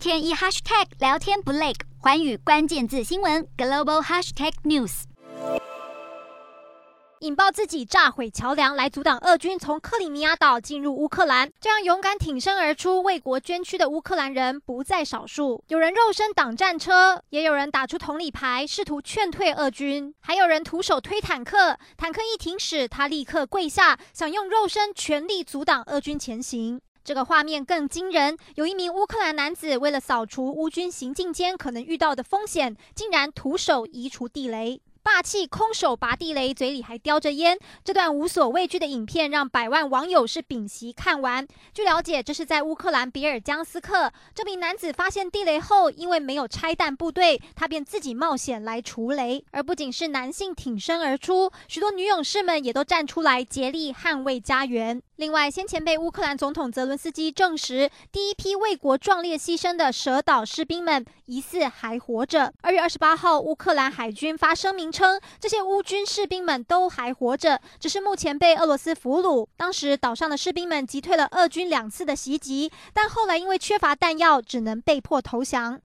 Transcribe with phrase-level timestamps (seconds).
[0.00, 5.02] 天一 hashtag 聊天不累，寰宇关键字新闻 global hashtag news。
[7.18, 15.62] 引爆自己炸毁桥梁来阻挡俄军从克里米亚岛进入乌克兰，这样勇敢挺身而出为国捐躯的乌克兰人不在少数。
[15.68, 26.80] 有人肉身挡战车，也有人打出同理牌试图劝退俄军，还有人徒手推坦克，坦克一停驶，他立刻跪下，想用肉身全力阻挡俄军前行。
[27.02, 34.80] 这个画面更惊人，有一名乌克兰男子为了扫除乌军行进间可能遇到的风险，竟然徒手移除地雷。
[35.02, 37.58] 霸气空手拔地雷，嘴里还叼着烟。
[37.82, 41.46] 这段无所畏惧的影片让百万网友是屏息看完。
[41.72, 44.12] 据了解，这是在乌克兰比尔江斯克。
[44.34, 49.42] 这名男子发现地雷后，因为没有拆弹部队，他便自己冒险来除雷。
[49.52, 55.00] 而不仅是男性挺身而出，许多女勇士们也都站出来竭力捍卫家园。
[55.16, 62.52] 另外，先前被乌克兰总统泽伦斯基证实，第一批为国壮烈牺牲的蛇岛士兵们疑似还活着。
[62.62, 69.46] 二月二十八号，乌克兰海军发声明称，这些乌军士兵们都还活着，只是目前被俄罗斯俘虏。
[69.56, 75.78] 当时岛上的士兵们击退了俄军两次的袭击，但后来因为缺乏弹药，只能被迫投降。